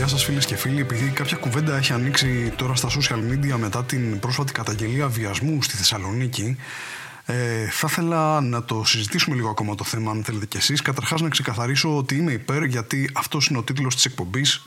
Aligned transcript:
Γεια 0.00 0.08
σας 0.08 0.24
φίλες 0.24 0.46
και 0.46 0.56
φίλοι, 0.56 0.80
επειδή 0.80 1.10
κάποια 1.10 1.36
κουβέντα 1.36 1.76
έχει 1.76 1.92
ανοίξει 1.92 2.52
τώρα 2.56 2.74
στα 2.74 2.88
social 2.88 3.18
media 3.18 3.56
μετά 3.58 3.84
την 3.84 4.18
πρόσφατη 4.18 4.52
καταγγελία 4.52 5.08
βιασμού 5.08 5.62
στη 5.62 5.76
Θεσσαλονίκη 5.76 6.56
ε, 7.24 7.66
θα 7.70 7.86
ήθελα 7.90 8.40
να 8.40 8.64
το 8.64 8.84
συζητήσουμε 8.84 9.36
λίγο 9.36 9.48
ακόμα 9.48 9.74
το 9.74 9.84
θέμα, 9.84 10.10
αν 10.10 10.24
θέλετε 10.24 10.46
κι 10.46 10.56
εσείς. 10.56 10.82
Καταρχάς 10.82 11.20
να 11.20 11.28
ξεκαθαρίσω 11.28 11.96
ότι 11.96 12.16
είμαι 12.16 12.32
υπέρ, 12.32 12.64
γιατί 12.64 13.10
αυτός 13.14 13.46
είναι 13.46 13.58
ο 13.58 13.62
τίτλος 13.62 13.94
της 13.94 14.04
εκπομπής. 14.04 14.66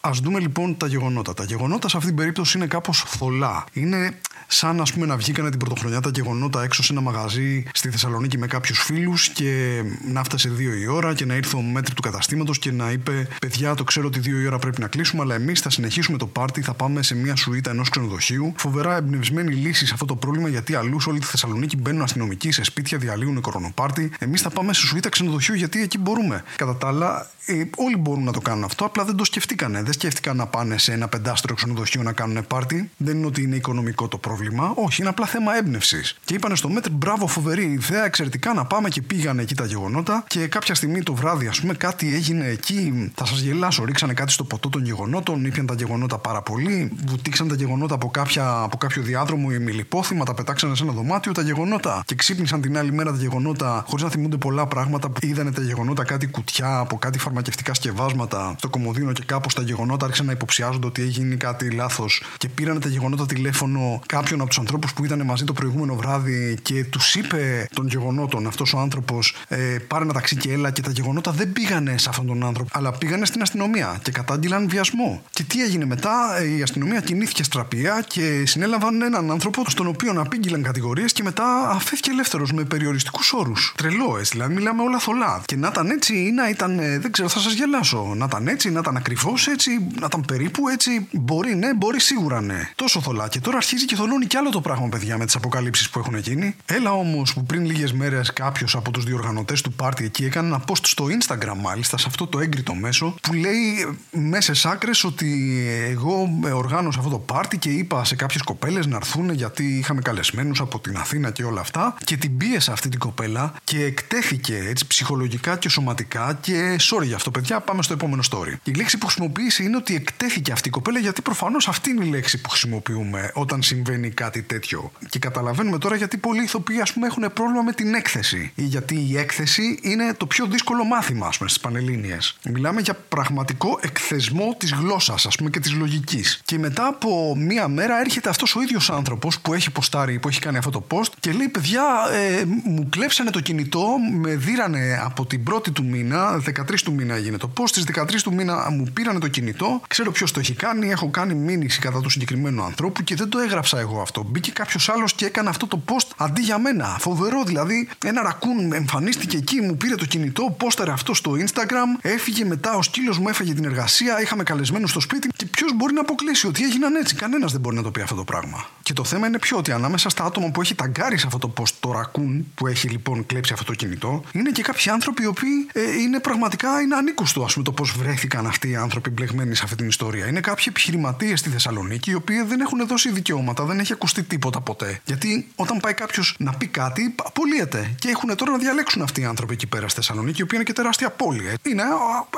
Ας 0.00 0.18
δούμε 0.18 0.40
λοιπόν 0.40 0.76
τα 0.76 0.86
γεγονότα. 0.86 1.34
Τα 1.34 1.44
γεγονότα 1.44 1.88
σε 1.88 1.96
αυτή 1.96 2.08
την 2.08 2.18
περίπτωση 2.18 2.56
είναι 2.56 2.66
κάπως 2.66 3.04
θολά. 3.06 3.64
Είναι 3.72 4.18
σαν 4.46 4.80
ας 4.80 4.92
πούμε 4.92 5.06
να 5.06 5.16
βγήκανε 5.16 5.50
την 5.50 5.58
πρωτοχρονιά 5.58 6.00
τα 6.00 6.10
γεγονότα 6.14 6.62
έξω 6.62 6.82
σε 6.82 6.92
ένα 6.92 7.00
μαγαζί 7.00 7.64
στη 7.72 7.90
Θεσσαλονίκη 7.90 8.38
με 8.38 8.46
κάποιους 8.46 8.78
φίλους 8.78 9.28
και 9.28 9.82
να 10.12 10.24
φτάσει 10.24 10.48
δύο 10.48 10.74
η 10.74 10.86
ώρα 10.86 11.14
και 11.14 11.24
να 11.24 11.34
ήρθε 11.34 11.56
ο 11.56 11.60
μέτρη 11.60 11.94
του 11.94 12.02
καταστήματος 12.02 12.58
και 12.58 12.72
να 12.72 12.90
είπε: 12.90 13.28
Παιδιά, 13.40 13.74
το 13.74 13.84
ξέρω 13.84 14.06
ότι 14.06 14.18
δύο 14.18 14.40
η 14.40 14.46
ώρα 14.46 14.58
πρέπει 14.58 14.80
να 14.80 14.88
κλείσουμε, 14.88 15.22
αλλά 15.22 15.34
εμείς 15.34 15.60
θα 15.60 15.70
συνεχίσουμε 15.70 16.18
το 16.18 16.26
πάρτι, 16.26 16.62
θα 16.62 16.74
πάμε 16.74 17.02
σε 17.02 17.14
μια 17.14 17.36
σουίτα 17.36 17.70
ενός 17.70 17.88
ξενοδοχείου. 17.88 18.52
Φοβερά 18.56 18.96
εμπνευσμένη 18.96 19.54
λύση 19.54 19.86
σε 19.86 19.92
αυτό 19.92 20.04
το 20.04 20.16
πρόβλημα 20.16 20.48
γιατί 20.48 20.74
αλλούς 20.74 21.02
σε 21.02 21.08
όλη 21.08 21.18
τη 21.18 21.26
Θεσσαλονίκη 21.26 21.76
μπαίνουν 21.76 22.02
αστυνομικοί 22.02 22.50
σε 22.52 22.64
σπίτια, 22.64 22.98
διαλύουν 22.98 23.40
κορονοπάρτι. 23.40 24.10
Εμείς 24.18 24.40
θα 24.40 24.50
πάμε 24.50 24.72
σε 24.72 24.86
σουίτα 24.86 25.08
ξενοδοχείου 25.08 25.54
γιατί 25.54 25.82
εκεί 25.82 25.98
μπορούμε. 25.98 26.44
Κατά 26.56 26.76
τα 26.76 26.86
άλλα, 26.86 27.30
ε, 27.46 27.64
όλοι 27.76 27.96
μπορούν 27.96 28.24
να 28.24 28.32
το 28.32 28.40
κάνουν 28.40 28.64
αυτό, 28.64 28.84
απλά 28.84 29.04
δεν 29.04 29.16
το 29.16 29.24
σκεφτήκανε. 29.24 29.82
Δεν 29.82 29.92
σκέφτηκαν 29.92 30.36
να 30.36 30.46
πάνε 30.46 30.78
σε 30.78 30.92
ένα 30.92 31.08
πεντάστρο 31.08 31.54
ξενοδοχείο 31.54 32.02
να 32.02 32.12
κάνουν 32.12 32.46
πάρτι. 32.46 32.90
Δεν 32.96 33.16
είναι 33.16 33.26
ότι 33.26 33.42
είναι 33.42 33.56
οικονομικό 33.56 34.08
το 34.08 34.18
πρόβλημα. 34.18 34.31
Όχι, 34.74 35.00
είναι 35.00 35.10
απλά 35.10 35.26
θέμα 35.26 35.56
έμπνευσης. 35.56 36.18
Και 36.24 36.34
είπανε 36.34 36.56
στο 36.56 36.68
μέτρη, 36.68 36.92
μπράβο, 36.92 37.26
φοβερή 37.26 37.64
ιδέα, 37.64 38.04
εξαιρετικά 38.04 38.54
να 38.54 38.64
πάμε 38.64 38.88
και 38.88 39.02
πήγανε 39.02 39.42
εκεί 39.42 39.54
τα 39.54 39.64
γεγονότα. 39.64 40.24
Και 40.26 40.46
κάποια 40.46 40.74
στιγμή 40.74 41.02
το 41.02 41.14
βράδυ, 41.14 41.46
ας 41.46 41.60
πούμε, 41.60 41.74
κάτι 41.74 42.14
έγινε 42.14 42.46
εκεί. 42.46 43.12
Θα 43.14 43.26
σας 43.26 43.40
γελάσω, 43.40 43.84
ρίξανε 43.84 44.14
κάτι 44.14 44.32
στο 44.32 44.44
ποτό 44.44 44.68
των 44.68 44.84
γεγονότων, 44.84 45.44
ήπιαν 45.44 45.66
τα 45.66 45.74
γεγονότα 45.74 46.18
πάρα 46.18 46.42
πολύ. 46.42 46.92
Βουτήξαν 47.06 47.48
τα 47.48 47.54
γεγονότα 47.54 47.94
από, 47.94 48.10
κάποια, 48.10 48.60
από 48.60 48.76
κάποιο 48.76 49.02
διάδρομο 49.02 49.48
ή 49.52 49.58
μιλιπόθυμα, 49.58 50.24
τα 50.24 50.34
πετάξανε 50.34 50.74
σε 50.74 50.82
ένα 50.82 50.92
δωμάτιο 50.92 51.32
τα 51.32 51.42
γεγονότα. 51.42 52.02
Και 52.06 52.14
ξύπνησαν 52.14 52.60
την 52.60 52.78
άλλη 52.78 52.92
μέρα 52.92 53.10
τα 53.10 53.16
γεγονότα 53.16 53.84
χωρίς 53.86 54.04
να 54.04 54.10
θυμούνται 54.10 54.36
πολλά 54.36 54.66
πράγματα 54.66 55.10
που 55.10 55.26
είδανε 55.26 55.52
τα 55.52 55.62
γεγονότα 55.62 56.04
κάτι 56.04 56.26
κουτιά 56.26 56.78
από 56.78 56.98
κάτι 56.98 57.18
φαρμακευτικά 57.18 57.74
σκευάσματα 57.74 58.54
στο 58.58 58.68
κομμωδίνο 58.68 59.12
και 59.12 59.22
κάπως 59.26 59.54
τα 59.54 59.62
γεγονότα 59.62 60.04
άρχισαν 60.04 60.26
να 60.26 60.32
υποψιάζονται 60.32 60.86
ότι 60.86 61.02
έχει 61.02 61.10
γίνει 61.10 61.36
κάτι 61.36 61.70
λάθος 61.70 62.22
και 62.36 62.48
πήραν 62.48 62.80
τα 62.80 62.88
γεγονότα 62.88 63.26
τηλέφωνο 63.26 64.00
κάποιον 64.16 64.40
από 64.40 64.48
τους 64.48 64.58
ανθρώπους 64.58 64.92
που 64.92 65.04
ήταν 65.04 65.22
μαζί 65.24 65.44
το 65.44 65.52
προηγούμενο 65.52 65.94
βράδυ 65.94 66.58
και 66.62 66.84
τους 66.84 67.14
είπε 67.14 67.68
των 67.74 67.86
γεγονότων 67.86 68.46
αυτός 68.46 68.72
ο 68.72 68.78
άνθρωπος 68.78 69.34
ε, 69.48 69.56
πάρε 69.88 70.04
ένα 70.04 70.12
ταξί 70.12 70.36
και 70.36 70.52
έλα 70.52 70.70
και 70.70 70.82
τα 70.82 70.90
γεγονότα 70.90 71.30
δεν 71.30 71.52
πήγανε 71.52 71.98
σε 71.98 72.08
αυτόν 72.08 72.26
τον 72.26 72.44
άνθρωπο 72.44 72.70
αλλά 72.72 72.92
πήγανε 72.92 73.24
στην 73.24 73.42
αστυνομία 73.42 73.98
και 74.02 74.10
κατάγγειλαν 74.10 74.68
βιασμό. 74.68 75.22
Και 75.30 75.42
τι 75.42 75.62
έγινε 75.62 75.84
μετά, 75.84 76.38
ε, 76.40 76.56
η 76.56 76.62
αστυνομία 76.62 77.00
κινήθηκε 77.00 77.42
στραπία 77.42 78.04
και 78.08 78.42
συνέλαβαν 78.46 79.02
έναν 79.02 79.30
άνθρωπο 79.30 79.64
στον 79.66 79.86
οποίο 79.86 80.12
απήγγειλαν 80.16 80.62
κατηγορίες 80.62 81.12
και 81.12 81.22
μετά 81.22 81.70
αφέθηκε 81.70 82.10
ελεύθερος 82.10 82.52
με 82.52 82.64
περιοριστικούς 82.64 83.32
όρους. 83.32 83.72
Τρελό, 83.76 84.16
έτσι, 84.18 84.30
δηλαδή 84.32 84.54
μιλάμε 84.54 84.82
όλα 84.82 84.98
θολά. 84.98 85.42
Και 85.44 85.56
να 85.56 85.68
ήταν 85.68 85.90
έτσι 85.90 86.14
ή 86.14 86.30
να 86.30 86.48
ήταν, 86.48 86.78
ε, 86.78 86.98
δεν 86.98 87.12
ξέρω, 87.12 87.28
θα 87.28 87.40
σας 87.40 87.52
γελάσω. 87.52 88.12
Να 88.16 88.24
ήταν 88.24 88.48
έτσι, 88.48 88.70
να 88.70 88.78
ήταν 88.78 88.96
ακριβώς 88.96 89.46
έτσι, 89.46 89.70
να 90.00 90.06
ήταν 90.06 90.24
περίπου 90.26 90.68
έτσι. 90.68 91.08
Μπορεί, 91.12 91.54
ναι, 91.54 91.74
μπορεί 91.74 92.00
σίγουρα 92.00 92.40
ναι. 92.40 92.70
Τόσο 92.74 93.00
θολά. 93.00 93.28
Και 93.28 93.40
τώρα 93.40 93.56
αρχίζει 93.56 93.84
και 93.84 93.96
θολώνει 94.02 94.26
κι 94.26 94.36
άλλο 94.36 94.50
το 94.50 94.60
πράγμα, 94.60 94.88
παιδιά, 94.88 95.18
με 95.18 95.24
τις 95.24 95.34
αποκαλύψεις 95.34 95.90
που 95.90 95.98
έχουν 95.98 96.16
γίνει. 96.16 96.56
Έλα 96.66 96.92
όμως 96.92 97.34
που 97.34 97.44
πριν 97.44 97.64
λίγες 97.64 97.92
μέρες 97.92 98.32
κάποιος 98.32 98.76
από 98.76 98.90
τους 98.90 99.04
διοργανωτές 99.04 99.60
του 99.60 99.72
πάρτι 99.72 100.04
εκεί 100.04 100.24
έκανε 100.24 100.46
ένα 100.46 100.64
post 100.66 100.80
στο 100.82 101.06
Instagram, 101.18 101.56
μάλιστα, 101.60 101.98
σε 101.98 102.04
αυτό 102.08 102.26
το 102.26 102.40
έγκριτο 102.40 102.74
μέσο, 102.74 103.14
που 103.22 103.32
λέει 103.32 103.96
μέσα 104.10 104.70
άκρε 104.70 104.90
ότι 105.04 105.60
εγώ 105.88 106.28
οργάνωσα 106.52 106.98
αυτό 106.98 107.10
το 107.10 107.18
πάρτι 107.18 107.58
και 107.58 107.68
είπα 107.68 108.04
σε 108.04 108.14
κάποιες 108.14 108.42
κοπέλες 108.42 108.86
να 108.86 108.96
έρθουν 108.96 109.32
γιατί 109.32 109.78
είχαμε 109.78 110.00
καλεσμένους 110.00 110.60
από 110.60 110.78
την 110.78 110.96
Αθήνα 110.96 111.30
και 111.30 111.44
όλα 111.44 111.60
αυτά. 111.60 111.94
Και 112.04 112.16
την 112.16 112.36
πίεσα 112.36 112.72
αυτή 112.72 112.88
την 112.88 112.98
κοπέλα 112.98 113.54
και 113.64 113.84
εκτέθηκε 113.84 114.56
έτσι 114.68 114.86
ψυχολογικά 114.86 115.56
και 115.56 115.68
σωματικά. 115.68 116.38
Και 116.40 116.76
sorry 116.80 117.04
για 117.04 117.16
αυτό, 117.16 117.30
παιδιά, 117.30 117.60
πάμε 117.60 117.82
στο 117.82 117.92
επόμενο 117.92 118.22
story. 118.30 118.54
Η 118.64 118.72
λέξη 118.72 118.98
που 118.98 119.06
χρησιμοποίησε 119.06 119.62
είναι 119.62 119.76
ότι 119.76 119.94
εκτέθηκε 119.94 120.52
αυτή 120.52 120.68
η 120.68 120.70
κοπέλα 120.70 120.98
γιατί 120.98 121.22
προφανώς 121.22 121.68
αυτή 121.68 121.90
είναι 121.90 122.04
η 122.04 122.08
λέξη 122.08 122.40
που 122.40 122.48
χρησιμοποιούμε 122.48 123.30
όταν 123.34 123.62
συμβαίνει 123.62 123.90
κάτι 124.10 124.42
τέτοιο. 124.42 124.92
Και 125.08 125.18
καταλαβαίνουμε 125.18 125.78
τώρα 125.78 125.96
γιατί 125.96 126.16
πολλοί 126.16 126.42
ηθοποιοί 126.42 126.80
ας 126.80 126.92
πούμε, 126.92 127.06
έχουν 127.06 127.32
πρόβλημα 127.34 127.62
με 127.62 127.72
την 127.72 127.94
έκθεση. 127.94 128.52
Ή 128.54 128.62
γιατί 128.62 129.06
η 129.10 129.18
έκθεση 129.18 129.78
είναι 129.82 130.14
το 130.16 130.26
πιο 130.26 130.46
δύσκολο 130.46 130.84
μάθημα 130.84 131.26
ας 131.26 131.36
πούμε, 131.36 131.48
στις 131.48 131.62
Πανελλήνιες. 131.62 132.36
Μιλάμε 132.50 132.80
για 132.80 132.94
πραγματικό 132.94 133.78
εκθεσμό 133.82 134.54
της 134.58 134.72
γλώσσας 134.72 135.26
και 135.50 135.60
της 135.60 135.72
λογικής. 135.72 136.40
Και 136.44 136.58
μετά 136.58 136.86
από 136.86 137.34
μία 137.36 137.68
μέρα 137.68 138.00
έρχεται 138.00 138.28
αυτός 138.28 138.56
ο 138.56 138.62
ίδιος 138.62 138.90
άνθρωπος 138.90 139.40
που 139.40 139.54
έχει 139.54 139.70
ποστάρει, 139.70 140.18
που 140.18 140.28
έχει 140.28 140.40
κάνει 140.40 140.56
αυτό 140.56 140.70
το 140.70 140.84
post 140.90 141.12
και 141.20 141.32
λέει: 141.32 141.48
Παιδιά, 141.48 141.84
ε, 142.12 142.44
μου 142.64 142.88
κλέψανε 142.88 143.30
το 143.30 143.40
κινητό, 143.40 143.86
με 144.20 144.36
δίρανε 144.36 145.00
από 145.04 145.26
την 145.26 145.42
πρώτη 145.42 145.70
του 145.70 145.84
μήνα, 145.84 146.42
13 146.46 146.82
του 146.84 146.92
μήνα 146.92 147.14
έγινε 147.14 147.36
το 147.36 147.52
post, 147.56 147.68
στις 147.68 147.84
13 147.84 148.22
του 148.22 148.34
μήνα 148.34 148.70
μου 148.70 148.84
πήρανε 148.92 149.18
το 149.18 149.28
κινητό, 149.28 149.80
ξέρω 149.88 150.12
ποιος 150.12 150.32
το 150.32 150.40
έχει 150.40 150.54
κάνει, 150.54 150.90
έχω 150.90 151.10
κάνει 151.10 151.34
μήνυση 151.34 151.80
κατά 151.80 152.00
του 152.00 152.08
συγκεκριμένου 152.08 152.62
ανθρώπου 152.62 153.02
και 153.02 153.14
δεν 153.14 153.28
το 153.28 153.38
έγραψα 153.38 153.78
εγώ 153.82 154.00
αυτό. 154.00 154.22
Μπήκε 154.22 154.50
κάποιος 154.50 154.88
άλλος 154.88 155.12
και 155.14 155.24
έκανε 155.24 155.48
αυτό 155.48 155.66
το 155.66 155.82
post 155.88 156.08
αντί 156.16 156.40
για 156.40 156.58
μένα. 156.58 156.96
Φοβερό 157.00 157.42
δηλαδή. 157.44 157.88
Ένα 158.04 158.22
ρακούν 158.22 158.72
εμφανίστηκε 158.72 159.36
εκεί, 159.36 159.60
μου 159.60 159.76
πήρε 159.76 159.94
το 159.94 160.04
κινητό, 160.04 160.54
πόσταρε 160.58 160.90
αυτό 160.90 161.14
στο 161.14 161.32
Instagram, 161.32 161.98
έφυγε 162.00 162.44
μετά 162.44 162.74
ο 162.76 162.82
σκύλος 162.82 163.18
μου 163.18 163.28
έφαγε 163.28 163.54
την 163.54 163.64
εργασία, 163.64 164.20
είχαμε 164.20 164.42
καλεσμένους 164.42 164.90
στο 164.90 165.00
σπίτι 165.00 165.28
και 165.36 165.46
ποιος 165.46 165.72
μπορεί 165.74 165.94
να 165.94 166.00
αποκλείσει 166.00 166.46
ότι 166.46 166.64
έγιναν 166.64 166.94
έτσι. 166.94 167.14
Κανένας 167.14 167.52
δεν 167.52 167.60
μπορεί 167.60 167.76
να 167.76 167.82
το 167.82 167.90
πει 167.90 168.00
αυτό 168.00 168.14
το 168.14 168.24
πράγμα. 168.24 168.66
Και 168.82 168.92
το 168.92 169.04
θέμα 169.04 169.26
είναι 169.26 169.38
πιο 169.38 169.56
ότι 169.56 169.72
ανάμεσα 169.72 170.08
στα 170.08 170.24
άτομα 170.24 170.50
που 170.50 170.60
έχει 170.60 170.74
ταγκάρει 170.74 171.18
σε 171.18 171.26
αυτό 171.26 171.38
το 171.38 171.52
post 171.60 171.72
το 171.80 171.92
ρακούν 171.92 172.46
που 172.54 172.66
έχει 172.66 172.88
λοιπόν 172.88 173.26
κλέψει 173.26 173.52
αυτό 173.52 173.64
το 173.64 173.74
κινητό, 173.74 174.22
είναι 174.32 174.50
και 174.50 174.62
κάποιοι 174.62 174.90
άνθρωποι 174.90 175.22
οι 175.22 175.26
οποίοι 175.26 175.66
ε, 175.72 175.80
είναι 176.00 176.20
πραγματικά 176.20 176.80
είναι 176.80 176.94
ανήκουστο, 176.94 177.42
ας 177.42 177.52
πούμε, 177.52 177.64
το 177.64 177.72
πώς 177.72 177.92
βρέθηκαν 177.98 178.46
αυτοί 178.46 178.68
οι 178.70 178.76
άνθρωποι 178.76 179.10
μπλεγμένοι 179.10 179.54
σε 179.54 179.62
αυτή 179.64 179.76
την 179.76 179.88
ιστορία. 179.88 180.26
Είναι 180.26 180.40
κάποιοι 180.40 180.64
επιχειρηματίες 180.68 181.38
στη 181.38 181.48
Θεσσαλονίκη 181.48 182.10
οι 182.10 182.14
οποίοι 182.14 182.42
δεν 182.42 182.60
έχουν 182.60 182.86
δώσει 182.86 183.12
δικαιώματα, 183.12 183.64
δεν 183.72 183.80
έχει 183.80 183.92
ακουστεί 183.92 184.22
τίποτα 184.22 184.60
ποτέ. 184.60 185.00
Γιατί 185.04 185.48
όταν 185.56 185.78
πάει 185.78 185.94
κάποιος 185.94 186.34
να 186.38 186.52
πει 186.52 186.66
κάτι, 186.66 187.14
απολύεται. 187.24 187.94
Και 187.98 188.08
έχουν 188.08 188.36
τώρα 188.36 188.50
να 188.50 188.58
διαλέξουν 188.58 189.02
αυτοί 189.02 189.20
οι 189.20 189.24
άνθρωποι 189.24 189.52
εκεί 189.52 189.66
πέρα 189.66 189.88
στη 189.88 189.94
Θεσσαλονίκη, 190.00 190.40
η 190.40 190.42
οποία 190.42 190.56
είναι 190.58 190.66
και 190.66 190.72
τεράστια 190.72 191.10
πόλη. 191.10 191.48
Ε. 191.48 191.54
Είναι 191.70 191.82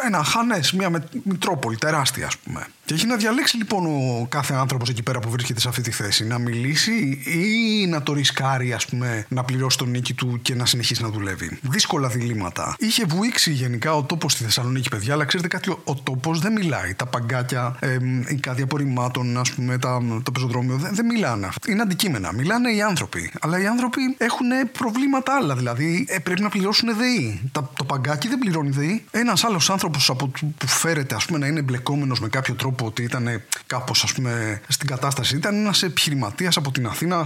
ένα 0.05 0.25
χανές, 0.25 0.73
μια 0.73 1.09
μητρόπολη 1.23 1.77
τεράστια, 1.77 2.27
ας 2.27 2.37
πούμε. 2.37 2.67
Και 2.85 2.95
έχει 2.95 3.07
να 3.07 3.17
διαλέξει 3.17 3.57
λοιπόν 3.57 3.87
ο 3.87 4.27
κάθε 4.29 4.55
άνθρωπος 4.55 4.89
εκεί 4.89 5.03
πέρα 5.03 5.19
που 5.19 5.31
βρίσκεται 5.31 5.61
σε 5.61 5.69
αυτή 5.69 5.83
τη 5.83 5.91
θέση. 5.91 6.27
Να 6.27 6.39
μιλήσει 6.39 7.23
ή 7.25 7.87
να 7.87 8.03
το 8.03 8.13
ρισκάρει, 8.13 8.73
ας 8.73 8.87
πούμε, 8.87 9.27
να 9.29 9.45
πληρώσει 9.45 9.79
τον 9.79 9.91
νίκη 9.91 10.15
του 10.15 10.39
και 10.43 10.55
να 10.55 10.67
συνεχίσει 10.67 11.03
να 11.03 11.09
δουλεύει. 11.09 11.59
Δύσκολα 11.63 12.09
διλήμματα. 12.09 12.77
Είχε 12.79 13.05
βουήξει 13.05 13.53
γενικά 13.53 13.95
ο 13.95 14.03
τόπος 14.03 14.33
στη 14.33 14.45
Θεσσαλονίκη, 14.45 14.89
παιδιά, 14.89 15.13
αλλά 15.13 15.25
ξέρετε 15.25 15.49
κάτι, 15.49 15.71
ο, 15.71 15.81
ο 15.85 15.95
τόπος 15.95 16.41
δεν 16.41 16.53
μιλάει. 16.53 16.95
Τα 16.95 17.07
παγκάκια, 17.07 17.77
ε, 17.81 17.99
η 18.29 18.35
κάτι 18.35 18.63
απορριμμάτων, 18.63 19.39
ας 19.39 19.51
πούμε, 19.53 19.79
τα, 19.79 20.03
το 20.23 20.31
πεζοδρόμιο 20.31 20.77
δεν, 20.77 20.95
δεν 20.95 21.05
μιλάνε. 21.07 21.49
Είναι 21.69 21.83
αντικείμενα. 21.83 22.33
Μιλάνε 22.33 22.71
οι 22.71 22.83
άνθρωποι. 22.83 23.33
Αλλά 23.41 23.61
οι 23.63 23.67
άνθρωποι 23.67 24.01
έχουν 24.19 24.47
προβλήματα 24.73 25.37
άλλα. 25.37 25.57
Δηλαδή 25.57 26.05
ε, 26.09 26.19
πρέπει 26.19 26.41
να 26.41 26.49
πληρώσουν 26.49 26.97
ΔΕΗ. 26.97 27.41
Τα, 27.53 27.71
το 27.77 27.85
παγκάκι 27.85 28.29
δεν 28.29 28.39
πληρώνει 28.39 28.71
ΔΕΗ. 28.71 29.05
Ένας 29.11 29.45
άλλος 29.45 29.71
άνθρωπος 29.71 30.13
που 30.59 30.67
φέρεται, 30.67 31.15
ας 31.15 31.25
πούμε, 31.25 31.39
να 31.39 31.47
είναι 31.47 31.59
εμπλεκόμενος 31.59 32.21
με 32.21 32.29
κάποιο 32.29 32.55
τρόπο 32.55 32.74
που 32.75 32.87
ότι 32.87 33.03
ήταν 33.03 33.43
κάπως 33.67 34.03
ας 34.05 34.13
πούμε 34.13 34.61
στην 34.69 34.89
κατάσταση. 34.89 35.37
Ήταν 35.37 35.55
ένας 35.55 35.83
επιχειρηματίας 35.83 36.57
από 36.57 36.71
την 36.71 36.87
Αθήνα, 36.87 37.23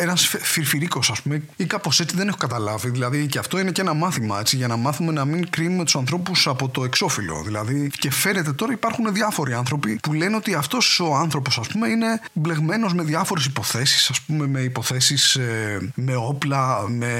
ένας 0.00 0.26
φιρφυρίκο 0.26 1.00
ας 1.10 1.22
πούμε, 1.22 1.42
ή 1.56 1.64
κάπως 1.64 2.00
έτσι 2.00 2.16
δεν 2.16 2.28
έχω 2.28 2.36
καταλάβει. 2.36 2.90
Δηλαδή 2.90 3.26
και 3.26 3.38
αυτό 3.38 3.58
είναι 3.58 3.70
και 3.70 3.80
ένα 3.80 3.94
μάθημα 3.94 4.40
έτσι, 4.40 4.56
για 4.56 4.66
να 4.66 4.76
μάθουμε 4.76 5.12
να 5.12 5.24
μην 5.24 5.50
κρίνουμε 5.50 5.84
τους 5.84 5.96
ανθρώπους 5.96 6.46
από 6.46 6.68
το 6.68 6.84
εξώφυλλο. 6.84 7.42
Δηλαδή 7.42 7.90
και 7.98 8.10
φέρεται 8.10 8.52
τώρα 8.52 8.72
υπάρχουν 8.72 9.12
διάφοροι 9.12 9.52
άνθρωποι 9.52 9.98
που 10.02 10.12
λένε 10.12 10.36
ότι 10.36 10.54
αυτός 10.54 11.00
ο 11.00 11.14
άνθρωπος 11.14 11.58
ας 11.58 11.68
πούμε 11.68 11.88
είναι 11.88 12.20
μπλεγμένος 12.32 12.94
με 12.94 13.02
διάφορες 13.02 13.44
υποθέσεις, 13.44 14.10
ας 14.10 14.20
πούμε 14.20 14.46
με 14.46 14.60
υποθέσεις 14.60 15.34
ε, 15.34 15.90
με 15.94 16.16
όπλα, 16.16 16.88
με 16.88 17.12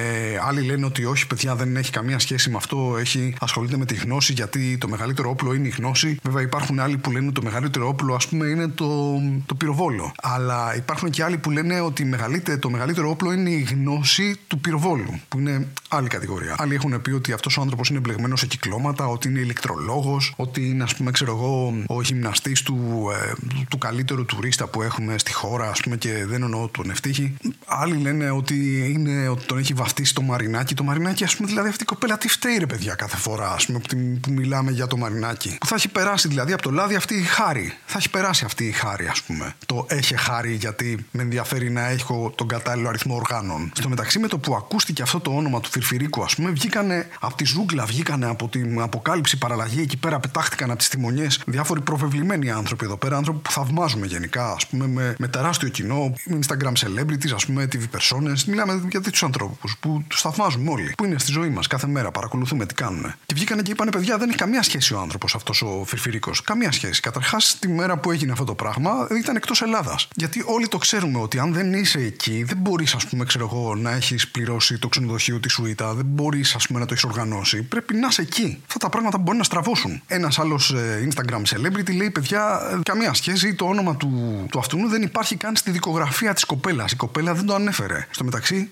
άλλοι 0.43 0.61
λένε 0.63 0.87
ότι 0.87 1.05
όχι 1.05 1.27
παιδιά 1.27 1.55
δεν 1.55 1.77
έχει 1.77 1.91
καμία 1.91 2.19
σχέση 2.19 2.51
με 2.51 2.57
αυτό, 2.57 2.97
έχει, 2.99 3.35
ασχολείται 3.41 3.77
με 3.77 3.85
τη 3.85 3.95
γνώση 3.95 4.33
γιατί 4.33 4.79
το 4.79 4.89
μεγαλύτερο 4.89 5.31
όπλο 5.31 5.55
είναι 5.55 5.67
η 5.67 5.75
γνώση. 5.77 6.19
Βέβαια 6.23 6.43
υπάρχουν 6.43 6.81
άλλοι 6.81 6.97
που 6.97 7.11
λένε 7.11 7.27
ότι 7.27 7.35
το 7.35 7.43
μεγαλύτερο 7.43 7.68
μεγαλύτερο 7.69 7.88
όπλο, 7.88 8.15
ας 8.15 8.29
πούμε, 8.29 8.47
είναι 8.47 8.69
το, 8.69 9.20
το 9.47 9.55
πυροβόλο. 9.55 10.12
Αλλά 10.23 10.76
υπάρχουν 10.76 11.11
και 11.11 11.25
άλλοι 11.25 11.38
που 11.38 11.50
λένε 11.50 11.81
ότι 11.81 12.05
μεγαλύτερο, 12.05 12.59
το 12.59 12.70
μεγαλύτερο 12.70 13.11
όπλο 13.11 13.32
είναι 13.32 13.50
η 13.50 13.61
γνώση 13.61 14.37
του 14.47 14.59
πυροβόλου, 14.59 15.20
που 15.29 15.38
είναι 15.38 15.67
άλλη 15.88 16.08
κατηγορία. 16.08 16.55
Άλλοι 16.58 16.75
έχουν 16.75 17.02
πει 17.02 17.11
ότι 17.11 17.32
αυτός 17.32 17.56
ο 17.56 17.61
άνθρωπος 17.61 17.88
είναι 17.88 17.99
μπλεγμένος 17.99 18.40
σε 18.40 18.46
κυκλώματα, 18.46 19.06
ότι 19.06 19.29
είναι 19.29 19.40
ηλεκτρολόγος, 19.40 20.35
ότι 20.37 20.69
είναι, 20.69 20.82
ας 20.82 20.94
πούμε, 20.94 21.11
ξέρω 21.11 21.32
εγώ, 21.32 21.75
ο 21.87 22.02
γυμναστής 22.02 22.62
του, 22.62 23.08
ε, 23.12 23.32
του 23.69 23.79
καλύτερου 23.79 24.25
τουρίστα 24.25 24.67
που 24.67 24.82
έχουμε 24.82 25.19
στη 25.19 25.32
χώρα, 25.32 25.70
ας 25.70 25.81
πούμε, 25.81 25.96
και 25.96 26.25
δεν 26.26 26.43
εννοώ 26.43 26.69
τον 26.69 26.90
ευτύχη. 26.90 27.37
Άλλοι 27.67 27.96
λένε 27.96 28.31
ότι, 28.31 28.90
είναι, 28.93 29.29
ότι 29.29 29.44
τον 29.44 29.58
έχει 29.58 29.75
βαφτίσει 29.75 30.14
το 30.14 30.23
μαρινάκι. 30.23 30.75
Το 30.75 30.85
μαρινάκι, 30.85 31.25
ας 31.25 31.37
πούμε, 31.37 31.49
δηλαδή 31.49 31.69
αυτή 31.69 31.82
η 31.82 31.87
κοπέλα 31.87 32.19
τι 32.19 32.29
φταίει, 32.29 32.56
ρε 32.58 32.67
παιδιά, 32.67 32.94
κάθε 32.94 33.17
φορά, 33.17 33.52
ας 33.52 33.67
πούμε, 33.67 33.81
που, 34.20 34.31
μιλάμε 34.32 34.70
για 34.70 34.87
το 34.87 34.96
μαρινάκι. 34.96 35.56
Που 35.61 35.67
θα 35.67 35.75
έχει 35.75 35.88
περάσει 35.88 36.29
δηλαδή 36.29 36.52
από 36.52 36.62
το 36.62 36.70
λάδι 36.70 36.94
αυτή 36.94 37.14
η 37.14 37.23
χάρη. 37.23 37.73
Θα 37.87 37.99
έχει 37.99 38.11
περάσει 38.11 38.44
αυτή 38.44 38.64
η 38.64 38.73
χάρη, 38.73 39.06
ας 39.06 39.23
πούμε. 39.23 39.55
Το 39.67 39.87
έχει 39.88 40.17
χάρη 40.17 40.55
γιατί 40.55 41.06
με 41.11 41.23
ενδιαφέρει 41.23 41.70
να 41.70 41.88
έχω 41.88 42.32
τον 42.35 42.49
κατάλληλο 42.49 42.88
αριθμό 42.88 43.14
οργάνων. 43.14 43.73
Στο 43.75 43.88
μεταξύ, 43.88 44.19
με 44.19 44.29
το 44.29 44.38
που 44.38 44.55
ακούστηκε 44.55 45.02
αυτό 45.02 45.20
το 45.20 45.31
όνομα 45.31 45.61
του 45.61 45.70
Φιρφυρίκου, 45.81 46.23
ας 46.23 46.35
πούμε, 46.35 46.51
βγήκανε 46.51 47.09
από 47.21 47.37
τη 47.37 47.45
ζούγκλα, 47.45 47.85
βγήκανε 47.85 48.27
από 48.27 48.49
την 48.49 48.81
αποκάλυψη 48.81 49.39
παραλλαγή 49.39 49.81
εκεί 49.81 49.97
πέρα, 49.97 50.21
πετάχτηκαν 50.21 50.71
από 50.71 50.79
τις 50.79 50.89
τιμονιέ 50.89 51.27
διάφοροι 51.47 51.81
προβεβλημένοι 51.81 52.51
άνθρωποι 52.51 52.85
εδώ 52.85 52.97
πέρα, 52.97 53.17
άνθρωποι 53.17 53.39
που 53.39 53.51
θαυμάζουμε 53.51 54.07
γενικά, 54.07 54.53
ας 54.53 54.67
πούμε, 54.67 54.87
με, 54.87 55.15
με 55.19 55.29
τεράστιο 55.29 55.69
κοινό, 55.69 56.13
Instagram 56.31 56.73
celebrities, 56.73 57.33
ας 57.35 57.47
πούμε, 57.47 57.69
TV 57.73 57.83
personas. 57.97 58.45
Μιλάμε 58.47 58.83
για 58.91 59.01
τέτοιους 59.01 59.23
ανθρώπους 59.23 59.77
που 59.81 60.05
τους 60.09 60.21
θαυμάζουμε 60.21 60.71
όλοι, 60.71 60.93
που 60.97 61.05
είναι 61.05 61.19
στη 61.19 61.33
ζωή 61.33 61.49
μας 61.49 61.67
κάθε 61.67 61.87
μέρα, 61.87 62.11
παρακολουθούμε 62.11 62.67
τι 62.67 62.75
κάνουν. 62.75 63.15
Και 63.27 63.35
βγήκανε 63.35 63.63
και 63.63 63.71
είπανε, 63.71 63.91
παιδιά, 63.91 64.19
δεν 64.19 64.29
έχει 64.29 64.39
καμία 64.39 64.63
σχέση 64.63 64.95
ο 64.95 65.01
άνθρωπος 65.01 65.35
αυτός 65.35 65.63
ο 65.63 65.85
Φιρφυρίκο. 65.87 66.31
Καμία 66.45 66.73
σχέση. 66.73 67.01
Καταρχάς, 67.01 67.57
τη 67.61 67.69
μέρα 67.69 67.99
που 67.99 68.11
έγινε 68.11 68.33
αυτό 68.33 68.45
το 68.45 68.55
πράγμα 68.55 68.91
ήταν 69.19 69.37
εκτός 69.37 69.63
Ελλάδας. 69.63 70.09
Γιατί 70.15 70.43
όλοι 70.47 70.69
το 70.69 70.79
ξέρουμε 70.79 71.19
ότι 71.19 71.39
αν 71.39 71.53
δεν 71.53 71.73
είσαι 71.73 71.99
εκεί, 71.99 72.43
δεν 72.43 72.57
μπορείς, 72.57 72.95
ας 72.95 73.07
πούμε, 73.07 73.25
ξέρω 73.25 73.49
εγώ, 73.53 73.75
να 73.75 73.91
έχεις 73.91 74.29
πληρώσει 74.29 74.79
το 74.79 74.89
ξενοδοχείο 74.89 75.41
της 75.41 75.59
Σουήτα, 75.69 75.94
δεν 75.94 76.05
μπορείς, 76.09 76.55
ας 76.55 76.67
πούμε, 76.67 76.79
να 76.79 76.87
το 76.87 76.93
έχεις 76.93 77.05
οργανώσει. 77.05 77.62
Πρέπει 77.62 77.94
να 77.94 78.06
είσαι 78.09 78.23
εκεί. 78.23 78.62
Αυτά 78.67 78.79
τα 78.79 78.88
πράγματα 78.88 79.19
μπορεί 79.19 79.37
να 79.37 79.44
στραβώσουν. 79.44 80.03
Ένας 80.06 80.38
άλλος 80.38 80.73
ε, 80.73 81.09
Instagram 81.09 81.43
celebrity 81.43 81.97
λέει: 81.97 82.11
Παιδιά, 82.11 82.61
ε, 82.73 82.79
καμία 82.82 83.15
σχέση. 83.15 83.55
Το 83.55 83.65
όνομα 83.65 83.97
του, 83.97 84.47
του 84.50 84.59
αυτού 84.59 84.88
δεν 84.88 85.03
υπάρχει 85.03 85.37
καν 85.37 85.56
στη 85.56 85.70
δικογραφία 85.70 86.35
της 86.35 86.44
κοπέλας. 86.44 86.93
Η 86.93 86.97
κοπέλα 86.97 87.35
δεν 87.35 87.47
το 87.47 87.55
ανέφερε. 87.55 88.06
Στο 88.11 88.25
μεταξύ, 88.25 88.70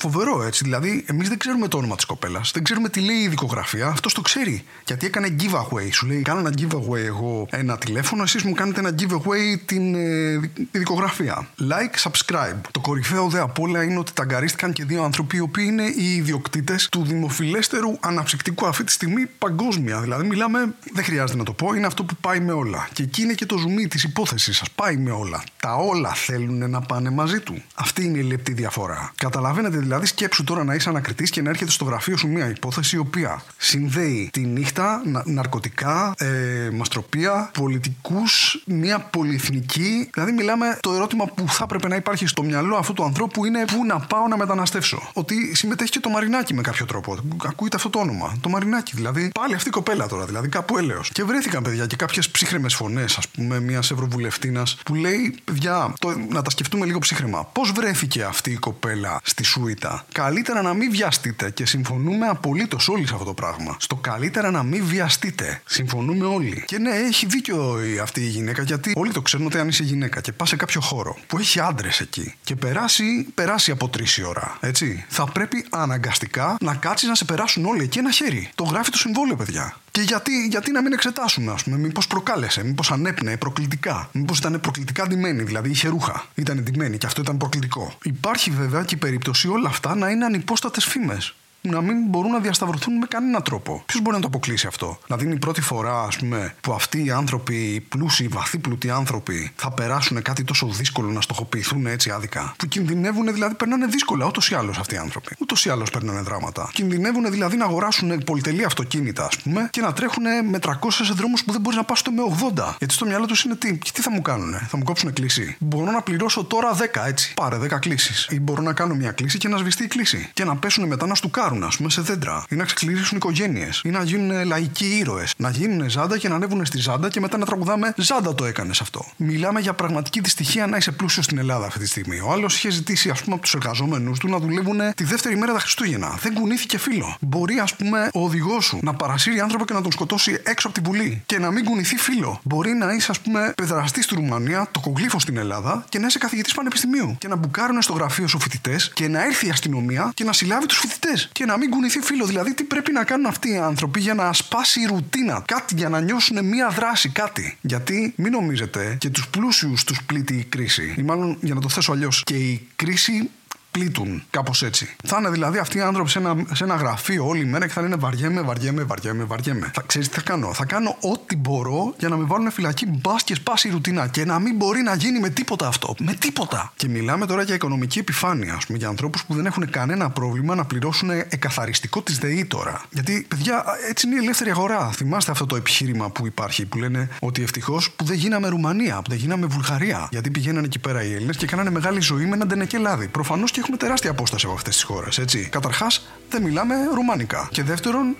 Φοβερό 0.00 0.42
έτσι. 0.42 0.64
Δηλαδή, 0.64 1.04
εμείς 1.06 1.28
δεν 1.28 1.38
ξέρουμε 1.38 1.68
το 1.68 1.76
όνομα 1.76 1.96
της 1.96 2.04
κοπέλας. 2.04 2.50
Δεν 2.54 2.62
ξέρουμε 2.62 2.88
τι 2.88 3.00
λέει 3.00 3.16
η 3.16 3.28
δικογραφία. 3.28 3.86
Αυτός 3.86 4.14
το 4.14 4.20
ξέρει. 4.20 4.64
Γιατί 4.86 5.06
έκανε 5.06 5.36
giveaway. 5.40 5.88
Σου 5.92 6.06
λέει: 6.06 6.22
Κάνω 6.22 6.38
ένα 6.40 6.52
giveaway 6.58 7.04
εγώ 7.04 7.46
ένα 7.50 7.78
τηλέφωνο. 7.78 8.22
Εσείς 8.22 8.42
μου 8.42 8.52
κάνετε 8.52 8.80
ένα 8.80 8.94
giveaway 8.98 9.60
την 9.64 9.94
ε, 9.94 10.40
δικογραφία. 10.70 11.48
Like, 11.60 12.10
subscribe. 12.10 12.60
Το 12.70 12.80
κορυφαίο 12.80 13.28
δε 13.28 13.40
απ' 13.40 13.58
όλα 13.58 13.82
είναι 13.82 13.98
ότι 13.98 14.12
ταγκαρίστηκαν 14.12 14.72
και 14.72 14.84
δύο 14.84 15.02
άνθρωποι 15.02 15.36
οι 15.36 15.40
οποίοι 15.40 15.64
είναι 15.68 15.82
οι 15.82 16.14
ιδιοκτήτες 16.14 16.88
του 16.88 17.04
δημοφιλέστερου 17.04 17.96
αναψυκτικού 18.00 18.66
αυτή 18.66 18.84
τη 18.84 18.92
στιγμή 18.92 19.26
παγκόσμια. 19.38 20.00
Δηλαδή, 20.00 20.26
μιλάμε, 20.26 20.74
δεν 20.92 21.04
χρειάζεται 21.04 21.38
να 21.38 21.44
το 21.44 21.52
πω, 21.52 21.74
είναι 21.74 21.86
αυτό 21.86 22.04
που 22.04 22.14
πάει 22.20 22.40
με 22.40 22.52
όλα. 22.52 22.88
Και 22.92 23.02
εκεί 23.02 23.22
είναι 23.22 23.32
και 23.32 23.46
το 23.46 23.58
ζουμί 23.58 23.88
της 23.88 24.02
υπόθεσης 24.02 24.56
σας. 24.56 24.70
Πάει 24.70 24.96
με 24.96 25.10
όλα. 25.10 25.42
Τα 25.60 25.74
όλα 25.74 26.14
θέλουν 26.14 26.70
να 26.70 26.80
πάνε 26.80 27.10
μαζί 27.10 27.40
του. 27.40 27.62
Αυτή 27.74 28.04
είναι 28.04 28.18
η 28.18 28.22
λεπτή 28.22 28.52
διαφορά. 28.52 29.12
Καταλαβαίνετε 29.16 29.78
Δηλαδή, 29.88 30.06
σκέψου 30.06 30.44
τώρα 30.44 30.64
να 30.64 30.74
είσαι 30.74 30.88
ανακριτής 30.88 31.30
και 31.30 31.42
να 31.42 31.50
έρχεται 31.50 31.70
στο 31.70 31.84
γραφείο 31.84 32.16
σου 32.16 32.28
μια 32.28 32.48
υπόθεση 32.48 32.96
η 32.96 32.98
οποία 32.98 33.42
συνδέει 33.56 34.28
τη 34.32 34.40
νύχτα, 34.40 35.02
ναρκωτικά, 35.24 36.14
ε, 36.18 36.70
μαστροπία, 36.72 37.50
πολιτικούς, 37.58 38.62
μια 38.66 38.98
πολυεθνική. 38.98 40.10
Δηλαδή, 40.12 40.32
μιλάμε 40.32 40.78
το 40.80 40.92
ερώτημα 40.92 41.24
που 41.24 41.48
θα 41.48 41.64
έπρεπε 41.64 41.88
να 41.88 41.96
υπάρχει 41.96 42.26
στο 42.26 42.42
μυαλό 42.42 42.76
αυτού 42.76 42.92
του 42.92 43.04
ανθρώπου 43.04 43.44
είναι 43.44 43.64
πού 43.64 43.84
να 43.84 44.00
πάω 44.00 44.26
να 44.28 44.36
μεταναστεύσω. 44.36 45.10
Ότι 45.12 45.54
συμμετέχει 45.54 45.90
και 45.90 46.00
το 46.00 46.08
Μαρινάκι 46.08 46.54
με 46.54 46.62
κάποιο 46.62 46.86
τρόπο. 46.86 47.16
Ακούγεται 47.44 47.76
αυτό 47.76 47.90
το 47.90 47.98
όνομα. 47.98 48.36
Το 48.40 48.48
Μαρινάκι, 48.48 48.92
δηλαδή. 48.94 49.30
Πάλι 49.34 49.54
αυτή 49.54 49.68
η 49.68 49.72
κοπέλα 49.72 50.06
τώρα, 50.06 50.24
δηλαδή 50.24 50.48
κάπου 50.48 50.78
έλεος. 50.78 51.10
Και 51.12 51.24
βρέθηκαν, 51.24 51.62
παιδιά, 51.62 51.86
και 51.86 51.96
κάποιες 51.96 52.30
ψύχρεμες 52.30 52.74
φωνές, 52.74 53.16
ας 53.16 53.28
πούμε, 53.28 53.60
μιας 53.60 53.90
Ευρωβουλευτήνα 53.90 54.66
που 54.84 54.94
λέει, 54.94 55.34
παιδιά, 55.44 55.92
το, 55.98 56.18
να 56.28 56.42
τα 56.42 56.50
σκεφτούμε 56.50 56.86
λίγο 56.86 56.98
ψύχρεμα. 56.98 57.44
Πώς 57.44 57.70
βρέθηκε 57.70 58.22
αυτή 58.22 58.50
η 58.50 58.56
κοπέλα 58.56 59.20
στη 59.22 59.44
Σουήτ 59.78 60.12
Καλύτερα 60.12 60.62
να 60.62 60.74
μην 60.74 60.90
βιαστείτε 60.90 61.50
και 61.50 61.66
συμφωνούμε 61.66 62.26
απολύτως 62.26 62.88
όλοι 62.88 63.06
σε 63.06 63.12
αυτό 63.12 63.26
το 63.26 63.34
πράγμα. 63.34 63.76
Στο 63.80 63.96
καλύτερα 63.96 64.50
να 64.50 64.62
μην 64.62 64.84
βιαστείτε. 64.84 65.62
Συμφωνούμε 65.64 66.26
όλοι. 66.26 66.64
Και 66.66 66.78
ναι, 66.78 66.90
έχει 66.90 67.26
δίκιο 67.26 67.76
αυτή 68.02 68.20
η 68.20 68.28
γυναίκα 68.28 68.62
γιατί 68.62 68.92
όλοι 68.96 69.12
το 69.12 69.22
ξέρουν 69.22 69.46
ότι 69.46 69.58
αν 69.58 69.68
είσαι 69.68 69.82
γυναίκα 69.82 70.20
και 70.20 70.32
πας 70.32 70.48
σε 70.48 70.56
κάποιο 70.56 70.80
χώρο 70.80 71.16
που 71.26 71.38
έχει 71.38 71.60
άντρες 71.60 72.00
εκεί 72.00 72.34
και 72.44 72.56
περάσει, 72.56 73.26
περάσει 73.34 73.70
από 73.70 73.88
τρεις 73.88 74.16
η 74.16 74.24
ώρα, 74.24 74.56
έτσι, 74.60 75.04
θα 75.08 75.26
πρέπει 75.26 75.64
αναγκαστικά 75.70 76.56
να 76.60 76.74
κάτσεις 76.74 77.08
να 77.08 77.14
σε 77.14 77.24
περάσουν 77.24 77.64
όλοι 77.64 77.82
εκεί 77.82 77.98
ένα 77.98 78.10
χέρι. 78.10 78.50
Το 78.54 78.64
γράφει 78.64 78.90
το 78.90 78.98
συμβόλαιο, 78.98 79.36
παιδιά. 79.36 79.76
Και 79.90 80.00
γιατί, 80.00 80.46
γιατί 80.46 80.72
να 80.72 80.82
μην 80.82 80.92
εξετάσουμε, 80.92 81.52
ας 81.52 81.62
πούμε, 81.62 81.76
μήπως 81.76 82.06
προκάλεσε, 82.06 82.64
μήπως 82.64 82.90
ανέπνεε 82.90 83.36
προκλητικά, 83.36 84.08
μήπως 84.12 84.38
ήταν 84.38 84.60
προκλητικά 84.60 85.06
ντυμένη, 85.06 85.42
δηλαδή 85.42 85.70
είχε 85.70 85.88
ρούχα. 85.88 86.26
Ήταν 86.34 86.62
ντυμένη 86.62 86.98
και 86.98 87.06
αυτό 87.06 87.20
ήταν 87.20 87.36
προκλητικό. 87.36 87.92
Υπάρχει 88.02 88.50
βέβαια 88.50 88.84
και 88.84 88.94
η 88.94 88.98
περίπτωση 88.98 89.48
όλα 89.48 89.68
αυτά 89.68 89.94
να 89.94 90.10
είναι 90.10 90.24
ανυπόστατες 90.24 90.84
φήμες 90.84 91.34
να 91.70 91.80
μην 91.80 91.96
μπορούν 92.06 92.30
να 92.30 92.38
διασταυρωθούν 92.38 92.94
με 92.94 93.06
κανέναν 93.06 93.42
τρόπο. 93.42 93.82
Ποιος 93.86 94.02
μπορεί 94.02 94.16
να 94.16 94.22
το 94.22 94.28
αποκλείσει 94.28 94.66
αυτό; 94.66 94.98
Να 95.06 95.16
δίνει 95.16 95.38
πρώτη 95.38 95.60
φορά, 95.60 96.02
ας 96.02 96.16
πούμε, 96.16 96.54
που 96.60 96.72
αυτοί 96.72 97.04
οι 97.04 97.10
άνθρωποι, 97.10 97.54
οι 97.54 97.80
πλούσιοι, 97.80 98.24
οι 98.24 98.28
βαθύπλουτοι 98.28 98.90
άνθρωποι, 98.90 99.52
θα 99.56 99.70
περάσουν 99.70 100.22
κάτι 100.22 100.44
τόσο 100.44 100.66
δύσκολο 100.66 101.10
να 101.10 101.20
στοχοποιηθούν 101.20 101.86
έτσι 101.86 102.10
άδικα. 102.10 102.54
Που 102.58 102.66
κινδυνεύουν, 102.66 103.32
δηλαδή 103.32 103.54
περνάνε 103.54 103.86
δύσκολα 103.86 104.26
ούτως 104.26 104.50
ή 104.50 104.54
άλλως 104.54 104.78
αυτοί 104.78 104.94
οι 104.94 104.98
άνθρωποι. 104.98 105.36
Ούτως 105.38 105.64
ή 105.64 105.70
άλλως 105.70 105.90
περνάνε 105.90 106.20
δράματα. 106.20 106.70
Κινδυνεύουν 106.72 107.30
δηλαδή 107.30 107.56
να 107.56 107.64
αγοράσουν 107.64 108.24
πολυτελή 108.24 108.64
αυτοκίνητα, 108.64 109.24
ας 109.24 109.38
πούμε, 109.38 109.68
και 109.70 109.80
να 109.80 109.92
τρέχουν 109.92 110.24
με 110.50 110.58
300 110.58 110.72
σε 110.90 111.12
δρόμους 111.12 111.44
που 111.44 111.52
δεν 111.52 111.60
μπορείς 111.60 111.78
να 111.78 111.84
πας 111.84 112.02
με 112.10 112.22
80. 112.54 112.74
Γιατί 112.78 112.94
στο 112.94 113.06
μυαλό 113.06 113.26
τους 113.26 113.42
είναι 113.42 113.56
τι, 113.56 113.78
τι 113.78 114.02
θα 114.02 114.10
μου 114.10 114.22
κάνουν, 114.22 114.54
θα 114.68 114.76
μου 114.76 114.82
κόψουν 114.84 115.12
κλίση; 115.12 115.56
Μπορώ 115.58 115.90
να 115.90 116.02
πληρώσω 116.02 116.44
τώρα 116.44 116.76
10 116.76 117.06
έτσι. 117.06 117.34
Πάρε 117.34 117.56
10 117.56 117.78
κλήσει. 117.80 118.34
Ή 118.34 118.40
μπορώ 118.40 118.62
να 118.62 118.72
κάνω 118.72 118.94
μια 118.94 119.12
κλίση 119.12 119.38
και 119.38 119.48
να 119.48 119.56
σβηστεί 119.56 119.84
η 119.84 119.86
κλίση. 119.86 120.30
Και 120.32 120.44
να 120.44 120.56
πέσουν 120.56 120.86
μετά 120.86 121.06
να 121.06 121.14
στουκάρουν 121.14 121.57
α 121.64 121.70
πούμε, 121.76 121.90
σε 121.90 122.00
δέντρα, 122.00 122.44
ή 122.48 122.54
να 122.54 122.64
ξεκληρίσουν 122.64 123.16
οικογένειες, 123.16 123.80
ή 123.84 123.88
να 123.88 124.02
γίνουν 124.02 124.46
λαϊκοί 124.46 124.86
ήρωες. 124.86 125.34
Να 125.36 125.50
γίνουν 125.50 125.90
ζάντα 125.90 126.18
και 126.18 126.28
να 126.28 126.34
ανέβουν 126.34 126.64
στη 126.64 126.78
ζάντα 126.78 127.08
και 127.08 127.20
μετά 127.20 127.38
να 127.38 127.44
τραγουδάμε 127.44 127.94
Ζάντα 127.96 128.34
το 128.34 128.44
έκανες 128.44 128.80
αυτό. 128.80 129.06
Μιλάμε 129.16 129.60
για 129.60 129.72
πραγματική 129.72 130.20
δυστυχία 130.20 130.66
να 130.66 130.76
είσαι 130.76 130.92
πλούσιος 130.92 131.24
στην 131.24 131.38
Ελλάδα 131.38 131.66
αυτή 131.66 131.78
τη 131.78 131.86
στιγμή. 131.86 132.20
Ο 132.20 132.32
άλλος 132.32 132.56
είχε 132.56 132.70
ζητήσει, 132.70 133.10
ας 133.10 133.22
πούμε, 133.22 133.34
από 133.34 133.42
τους 133.42 133.54
εργαζόμενους 133.54 134.18
του 134.18 134.28
να 134.28 134.38
δουλεύουν 134.38 134.80
τη 134.94 135.04
δεύτερη 135.04 135.36
μέρα 135.36 135.52
τα 135.52 135.58
Χριστούγεννα. 135.58 136.18
Δεν 136.22 136.34
κουνήθηκε 136.34 136.78
φίλο. 136.78 137.16
Μπορεί, 137.20 137.58
ας 137.58 137.76
πούμε, 137.76 138.10
ο 138.14 138.24
οδηγός 138.24 138.64
σου 138.64 138.78
να 138.82 138.94
παρασύρει 138.94 139.40
άνθρωπο 139.40 139.64
και 139.64 139.72
να 139.72 139.82
τον 139.82 139.92
σκοτώσει 139.92 140.40
έξω 140.44 140.66
από 140.66 140.76
την 140.76 140.84
πουλή 140.84 141.22
και 141.26 141.38
να 141.38 141.50
μην 141.50 141.64
κουνηθεί 141.64 141.96
φίλο. 141.96 142.40
Μπορεί 142.42 142.72
να 142.72 142.92
είσαι, 142.92 143.10
ας 143.10 143.20
πούμε, 143.20 143.52
πεδραστή 143.56 144.02
στη 144.02 144.14
Ρουμανία, 144.14 144.68
το 144.72 144.80
κογλίφο 144.80 145.18
στην 145.18 145.36
Ελλάδα 145.36 145.84
και 145.88 145.98
να 145.98 146.06
είσαι 146.06 146.18
καθηγητής 146.18 146.54
πανεπιστημίου. 146.54 147.16
Και 147.18 147.28
να 147.28 147.36
μπουκάρουν 147.36 147.82
στο 147.82 147.92
γραφείο 147.92 148.26
σου 148.26 148.40
φοιτητές 148.40 148.90
και 148.94 149.08
να 149.08 149.24
έρθει 149.24 149.46
η 149.46 149.50
αστυνομία 149.50 150.10
και 150.14 150.24
να 150.24 150.32
συλλάβει 150.32 150.66
τους 150.66 150.78
φοιτητές. 150.78 151.28
Και 151.38 151.44
να 151.44 151.56
μην 151.58 151.70
κουνηθεί 151.70 152.00
φίλο. 152.00 152.24
Δηλαδή, 152.26 152.54
τι 152.54 152.64
πρέπει 152.64 152.92
να 152.92 153.04
κάνουν 153.04 153.26
αυτοί 153.26 153.50
οι 153.50 153.56
άνθρωποι 153.56 154.00
για 154.00 154.14
να 154.14 154.32
σπάσει 154.32 154.80
η 154.80 154.86
ρουτίνα; 154.86 155.42
Κάτι 155.46 155.74
για 155.74 155.88
να 155.88 156.00
νιώσουν 156.00 156.44
μία 156.44 156.68
δράση, 156.68 157.08
κάτι. 157.08 157.58
Γιατί 157.60 158.12
μην 158.16 158.32
νομίζετε 158.32 158.96
και 159.00 159.10
τους 159.10 159.28
πλούσιους 159.28 159.84
τους 159.84 160.02
πλήττει 160.02 160.34
η 160.34 160.44
κρίση. 160.44 160.94
Ή 160.98 161.02
μάλλον, 161.02 161.38
για 161.40 161.54
να 161.54 161.60
το 161.60 161.68
θέσω 161.68 161.92
αλλιώς, 161.92 162.22
και 162.24 162.34
η 162.34 162.68
κρίση 162.76 163.30
πλήττουν. 163.78 164.22
Κάπως 164.30 164.62
έτσι. 164.62 164.96
Θα 165.04 165.16
είναι 165.18 165.30
δηλαδή 165.30 165.58
αυτοί 165.58 165.78
οι 165.78 165.80
άνθρωποι 165.80 166.10
σε 166.10 166.18
ένα, 166.18 166.36
σε 166.52 166.64
ένα 166.64 166.74
γραφείο 166.74 167.26
όλη 167.26 167.44
μέρα 167.44 167.66
και 167.66 167.72
θα 167.72 167.80
λένε 167.80 167.96
βαριέμαι, 167.96 168.40
βαριέμαι, 168.40 168.82
βαριέμαι, 168.82 169.24
βαριέμαι. 169.24 169.70
Θα 169.74 169.82
ξέρεις 169.86 170.08
τι 170.08 170.14
θα 170.14 170.20
κάνω. 170.20 170.52
Θα 170.52 170.64
κάνω 170.64 170.96
ό,τι 171.00 171.36
μπορώ 171.36 171.94
για 171.98 172.08
να 172.08 172.16
με 172.16 172.24
βάλουν 172.24 172.50
φυλακή 172.50 172.86
μπας 172.86 173.22
και 173.22 173.34
σπάσει 173.34 173.68
η 173.68 173.70
ρουτίνα 173.70 174.06
και 174.06 174.24
να 174.24 174.38
μην 174.38 174.56
μπορεί 174.56 174.82
να 174.82 174.94
γίνει 174.94 175.20
με 175.20 175.28
τίποτα 175.28 175.66
αυτό. 175.66 175.94
Με 175.98 176.12
τίποτα. 176.12 176.72
Και 176.76 176.88
μιλάμε 176.88 177.26
τώρα 177.26 177.42
για 177.42 177.54
οικονομική 177.54 177.98
επιφάνεια, 177.98 178.54
ας 178.54 178.66
πούμε, 178.66 178.78
για 178.78 178.88
ανθρώπους 178.88 179.24
που 179.24 179.34
δεν 179.34 179.46
έχουν 179.46 179.70
κανένα 179.70 180.10
πρόβλημα 180.10 180.54
να 180.54 180.64
πληρώσουν 180.64 181.10
εκαθαριστικό 181.10 182.02
της 182.02 182.18
ΔΕΗ 182.18 182.44
τώρα. 182.44 182.82
Γιατί, 182.90 183.26
παιδιά, 183.28 183.64
έτσι 183.88 184.06
είναι 184.06 184.16
η 184.16 184.18
ελεύθερη 184.18 184.50
αγορά. 184.50 184.90
Θυμάστε 184.90 185.30
αυτό 185.30 185.46
το 185.46 185.56
επιχείρημα 185.56 186.10
που 186.10 186.26
υπάρχει 186.26 186.66
που 186.66 186.78
λένε 186.78 187.08
ότι 187.20 187.42
ευτυχώς 187.42 187.90
που 187.90 188.04
δεν 188.04 188.16
γίναμε 188.16 188.48
Ρουμανία, 188.48 188.96
που 188.96 189.10
δεν 189.10 189.18
γίναμε 189.18 189.46
Βουλγαρία. 189.46 190.08
Γιατί 190.10 190.30
πηγαίνανε 190.30 190.66
εκεί 190.66 190.78
πέρα 190.78 191.04
οι 191.04 191.14
Έλληνες 191.14 191.36
και 191.36 191.46
κάνανε 191.46 191.70
μεγάλη 191.70 192.00
ζωή 192.00 192.24
με 192.24 192.34
ένα 192.34 192.46
ντενεκελάδι. 192.46 193.08
Προφανώς 193.08 193.50
και 193.50 193.60
έχουμε 193.68 193.86
τεράστια 193.86 194.10
απόσταση 194.10 194.46
από 194.46 194.54
αυτές 194.54 194.74
τις 194.74 194.82
χώρες, 194.82 195.18
έτσι. 195.18 195.48
Καταρχάς, 195.48 196.06
δεν 196.28 196.42
μιλάμε 196.42 196.74
ρουμάνικα. 196.94 197.48
Και 197.52 197.62
δεύτερον, 197.62 198.16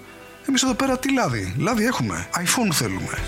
εμείς 0.48 0.62
εδώ 0.62 0.74
πέρα 0.74 0.98
τι 0.98 1.12
λάδι; 1.12 1.54
Λάδι 1.58 1.84
έχουμε. 1.84 2.28
iPhone 2.34 2.72
θέλουμε. 2.72 3.18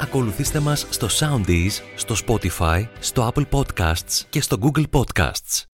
Ακολουθήστε 0.00 0.60
μας 0.60 0.86
στο 0.90 1.06
Soundees, 1.18 1.82
στο 1.94 2.14
Spotify, 2.26 2.86
στο 2.98 3.32
Apple 3.34 3.46
Podcasts 3.50 4.20
και 4.28 4.40
στο 4.40 4.58
Google 4.62 4.84
Podcasts. 4.90 5.75